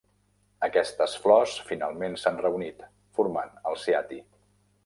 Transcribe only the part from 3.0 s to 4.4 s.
formant el ciati.